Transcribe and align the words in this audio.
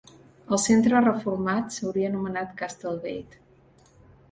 El 0.55 0.59
centre 0.61 1.01
reformat 1.07 1.77
s'hauria 1.77 2.11
anomenat 2.15 2.57
"Castle 2.65 2.97
Gate". 3.07 3.97